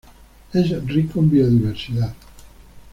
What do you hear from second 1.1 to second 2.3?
en biodiversidad.